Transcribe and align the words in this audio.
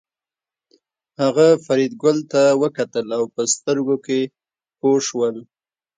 هغه 1.21 1.47
فریدګل 1.65 2.17
ته 2.31 2.41
وکتل 2.61 3.07
او 3.17 3.23
په 3.33 3.41
سترګو 3.53 3.95
کې 4.05 4.19
پوه 4.79 4.99
شول 5.07 5.35